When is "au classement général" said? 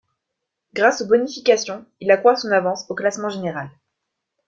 2.89-3.69